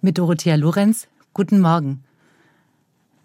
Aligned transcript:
mit 0.00 0.18
Dorothea 0.18 0.54
Lorenz. 0.54 1.08
Guten 1.34 1.60
Morgen. 1.60 2.04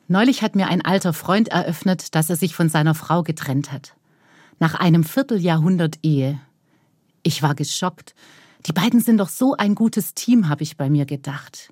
Neulich 0.08 0.42
hat 0.42 0.56
mir 0.56 0.68
ein 0.68 0.84
alter 0.84 1.14
Freund 1.14 1.50
eröffnet, 1.50 2.16
dass 2.16 2.30
er 2.30 2.36
sich 2.36 2.56
von 2.56 2.70
seiner 2.70 2.96
Frau 2.96 3.24
getrennt 3.24 3.72
hat. 3.72 3.96
Nach 4.60 4.76
einem 4.76 5.04
Vierteljahrhundert 5.04 6.00
Ehe. 6.04 6.40
Ich 7.22 7.42
war 7.44 7.56
geschockt. 7.56 8.16
Die 8.66 8.74
beiden 8.74 9.02
sind 9.02 9.18
doch 9.18 9.30
so 9.30 9.56
ein 9.56 9.76
gutes 9.76 10.14
Team, 10.14 10.50
habe 10.50 10.64
ich 10.64 10.78
bei 10.78 10.90
mir 10.90 11.06
gedacht. 11.06 11.72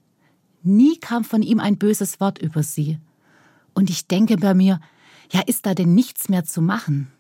Nie 0.64 0.98
kam 1.00 1.24
von 1.24 1.42
ihm 1.42 1.60
ein 1.60 1.78
böses 1.78 2.20
Wort 2.20 2.40
über 2.40 2.64
sie. 2.64 3.00
Und 3.74 3.90
ich 3.90 4.08
denke 4.08 4.38
bei 4.38 4.54
mir, 4.54 4.80
ja, 5.32 5.42
ist 5.42 5.66
da 5.66 5.74
denn 5.74 5.96
nichts 5.96 6.30
mehr 6.30 6.44
zu 6.44 6.62
machen? 6.62 7.12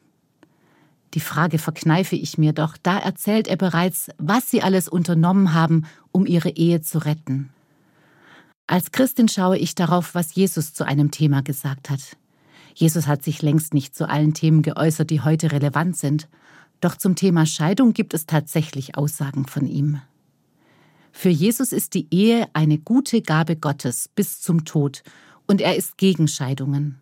Die 1.13 1.19
Frage 1.19 1.57
verkneife 1.57 2.15
ich 2.15 2.37
mir 2.37 2.53
doch, 2.53 2.77
da 2.81 2.97
erzählt 2.97 3.47
er 3.47 3.57
bereits, 3.57 4.09
was 4.17 4.49
sie 4.49 4.61
alles 4.61 4.87
unternommen 4.87 5.53
haben, 5.53 5.85
um 6.11 6.25
ihre 6.25 6.49
Ehe 6.49 6.81
zu 6.81 6.99
retten. 6.99 7.49
Als 8.71 8.93
Christin 8.93 9.27
schaue 9.27 9.57
ich 9.57 9.75
darauf, 9.75 10.15
was 10.15 10.33
Jesus 10.33 10.73
zu 10.73 10.85
einem 10.85 11.11
Thema 11.11 11.41
gesagt 11.41 11.89
hat. 11.89 12.15
Jesus 12.73 13.05
hat 13.05 13.21
sich 13.21 13.41
längst 13.41 13.73
nicht 13.73 13.93
zu 13.93 14.07
allen 14.07 14.33
Themen 14.33 14.61
geäußert, 14.61 15.09
die 15.09 15.19
heute 15.19 15.51
relevant 15.51 15.97
sind, 15.97 16.29
doch 16.79 16.95
zum 16.95 17.17
Thema 17.17 17.45
Scheidung 17.45 17.91
gibt 17.91 18.13
es 18.13 18.27
tatsächlich 18.27 18.95
Aussagen 18.95 19.45
von 19.45 19.67
ihm. 19.67 19.99
Für 21.11 21.27
Jesus 21.27 21.73
ist 21.73 21.95
die 21.95 22.07
Ehe 22.11 22.47
eine 22.53 22.77
gute 22.77 23.21
Gabe 23.21 23.57
Gottes 23.57 24.07
bis 24.15 24.39
zum 24.39 24.63
Tod, 24.63 25.03
und 25.47 25.59
er 25.59 25.75
ist 25.75 25.97
gegen 25.97 26.29
Scheidungen. 26.29 27.01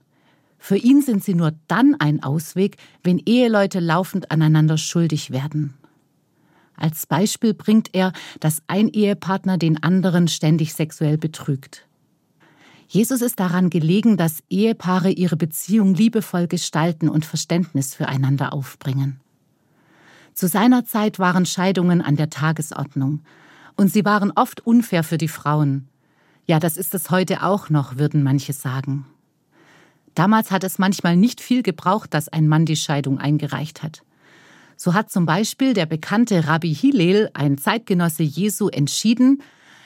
Für 0.58 0.78
ihn 0.78 1.04
sind 1.04 1.24
sie 1.24 1.36
nur 1.36 1.54
dann 1.68 1.94
ein 2.00 2.24
Ausweg, 2.24 2.78
wenn 3.04 3.22
Eheleute 3.28 3.80
laufend 3.80 4.32
aneinander 4.32 4.80
schuldig 4.80 5.30
werden. 5.30 5.76
Als 6.80 7.06
Beispiel 7.06 7.54
bringt 7.54 7.90
er, 7.94 8.14
dass 8.40 8.62
ein 8.68 8.88
Ehepartner 8.88 9.58
den 9.58 9.84
anderen 9.84 10.28
ständig 10.28 10.74
sexuell 10.74 11.18
betrügt. 11.18 11.86
Jesus 12.88 13.22
ist 13.22 13.40
daran 13.40 13.70
gelegen, 13.70 14.18
dass 14.18 14.42
Ehepaare 14.50 15.12
ihre 15.12 15.36
Beziehung 15.38 15.94
liebevoll 15.94 16.48
gestalten 16.48 17.10
und 17.10 17.26
Verständnis 17.26 17.94
füreinander 17.94 18.54
aufbringen. 18.54 19.20
Zu 20.34 20.48
seiner 20.48 20.86
Zeit 20.86 21.20
waren 21.20 21.46
Scheidungen 21.46 22.02
an 22.02 22.16
der 22.16 22.30
Tagesordnung, 22.30 23.22
und 23.76 23.94
sie 23.94 24.04
waren 24.04 24.32
oft 24.36 24.66
unfair 24.66 25.04
für 25.04 25.18
die 25.18 25.30
Frauen. 25.30 25.88
Ja, 26.48 26.60
das 26.60 26.78
ist 26.78 26.94
es 26.96 27.12
heute 27.12 27.44
auch 27.44 27.70
noch, 27.70 27.98
würden 27.98 28.24
manche 28.24 28.52
sagen. 28.52 29.06
Damals 30.16 30.52
hat 30.52 30.64
es 30.64 30.80
manchmal 30.80 31.16
nicht 31.16 31.40
viel 31.40 31.64
gebraucht, 31.64 32.14
dass 32.14 32.28
ein 32.28 32.48
Mann 32.48 32.66
die 32.66 32.76
Scheidung 32.76 33.20
eingereicht 33.20 33.84
hat. 33.84 34.02
So 34.82 34.94
hat 34.94 35.12
zum 35.12 35.26
Beispiel 35.26 35.74
der 35.74 35.86
bekannte 35.86 36.48
Rabbi 36.48 36.74
Hillel, 36.74 37.30
ein 37.34 37.58
Zeitgenosse 37.58 38.24
Jesu, 38.24 38.70
entschieden, 38.70 39.44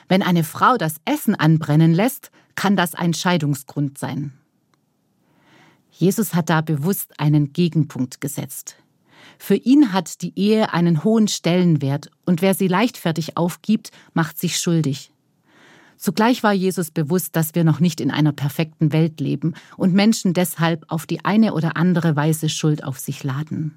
wenn 0.07 0.21
eine 0.21 0.43
Frau 0.43 0.77
das 0.77 0.97
Essen 1.03 1.33
anbrennen 1.33 1.95
lässt, 1.95 2.29
kann 2.53 2.75
das 2.75 2.93
ein 2.93 3.15
Scheidungsgrund 3.15 3.97
sein. 3.97 4.33
Jesus 5.89 6.35
hat 6.35 6.51
da 6.51 6.61
bewusst 6.61 7.19
einen 7.19 7.53
Gegenpunkt 7.53 8.21
gesetzt. 8.21 8.75
Für 9.39 9.55
ihn 9.55 9.93
hat 9.93 10.21
die 10.21 10.37
Ehe 10.37 10.73
einen 10.73 11.03
hohen 11.03 11.27
Stellenwert 11.27 12.11
und 12.27 12.43
wer 12.43 12.53
sie 12.53 12.67
leichtfertig 12.67 13.35
aufgibt, 13.35 13.89
macht 14.13 14.37
sich 14.37 14.59
schuldig. 14.59 15.11
Zugleich 15.97 16.43
war 16.43 16.53
Jesus 16.53 16.91
bewusst, 16.91 17.35
dass 17.35 17.55
wir 17.55 17.63
noch 17.63 17.79
nicht 17.79 17.99
in 17.99 18.11
einer 18.11 18.31
perfekten 18.31 18.93
Welt 18.93 19.19
leben 19.19 19.55
und 19.75 19.95
Menschen 19.95 20.35
deshalb 20.35 20.85
auf 20.89 21.07
die 21.07 21.25
eine 21.25 21.55
oder 21.55 21.77
andere 21.77 22.15
Weise 22.15 22.47
Schuld 22.47 22.83
auf 22.83 22.99
sich 22.99 23.23
laden. 23.23 23.75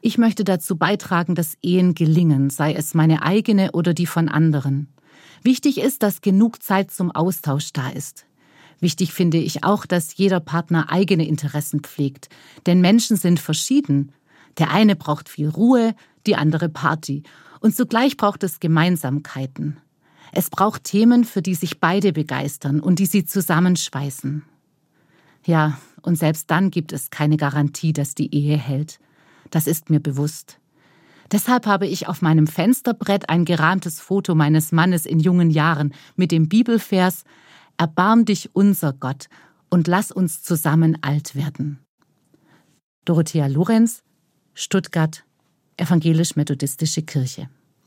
Ich 0.00 0.18
möchte 0.18 0.44
dazu 0.44 0.76
beitragen, 0.76 1.34
dass 1.34 1.56
Ehen 1.60 1.94
gelingen, 1.94 2.50
sei 2.50 2.72
es 2.72 2.94
meine 2.94 3.22
eigene 3.22 3.72
oder 3.72 3.94
die 3.94 4.06
von 4.06 4.28
anderen. 4.28 4.88
Wichtig 5.42 5.78
ist, 5.78 6.02
dass 6.02 6.20
genug 6.20 6.62
Zeit 6.62 6.90
zum 6.90 7.10
Austausch 7.10 7.72
da 7.72 7.88
ist. 7.90 8.26
Wichtig 8.80 9.12
finde 9.12 9.38
ich 9.38 9.64
auch, 9.64 9.86
dass 9.86 10.16
jeder 10.16 10.38
Partner 10.38 10.90
eigene 10.90 11.26
Interessen 11.26 11.80
pflegt, 11.80 12.28
denn 12.66 12.80
Menschen 12.80 13.16
sind 13.16 13.40
verschieden. 13.40 14.12
Der 14.56 14.70
eine 14.70 14.94
braucht 14.94 15.28
viel 15.28 15.48
Ruhe, 15.48 15.94
die 16.26 16.36
andere 16.36 16.68
Party, 16.68 17.24
und 17.60 17.74
zugleich 17.74 18.16
braucht 18.16 18.44
es 18.44 18.60
Gemeinsamkeiten. 18.60 19.78
Es 20.30 20.50
braucht 20.50 20.84
Themen, 20.84 21.24
für 21.24 21.42
die 21.42 21.54
sich 21.54 21.80
beide 21.80 22.12
begeistern 22.12 22.78
und 22.80 23.00
die 23.00 23.06
sie 23.06 23.24
zusammenschweißen. 23.24 24.44
Ja, 25.44 25.78
und 26.02 26.16
selbst 26.16 26.50
dann 26.50 26.70
gibt 26.70 26.92
es 26.92 27.10
keine 27.10 27.36
Garantie, 27.36 27.92
dass 27.92 28.14
die 28.14 28.32
Ehe 28.34 28.56
hält. 28.56 29.00
Das 29.50 29.66
ist 29.66 29.90
mir 29.90 30.00
bewusst. 30.00 30.58
Deshalb 31.30 31.66
habe 31.66 31.86
ich 31.86 32.08
auf 32.08 32.22
meinem 32.22 32.46
Fensterbrett 32.46 33.28
ein 33.28 33.44
gerahmtes 33.44 34.00
Foto 34.00 34.34
meines 34.34 34.72
Mannes 34.72 35.04
in 35.04 35.20
jungen 35.20 35.50
Jahren 35.50 35.92
mit 36.16 36.32
dem 36.32 36.48
Bibelvers 36.48 37.24
Erbarm 37.78 38.24
dich 38.24 38.50
unser 38.54 38.92
Gott 38.92 39.28
und 39.70 39.86
lass 39.86 40.10
uns 40.10 40.42
zusammen 40.42 40.98
alt 41.00 41.36
werden. 41.36 41.78
Dorothea 43.04 43.46
Lorenz, 43.46 44.02
Stuttgart, 44.52 45.24
Evangelisch-Methodistische 45.76 47.02
Kirche. 47.02 47.48